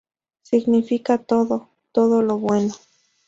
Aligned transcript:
Significa 0.41 1.19
todo; 1.19 1.69
todo 1.91 2.23
lo 2.23 2.39
bueno. 2.39 2.73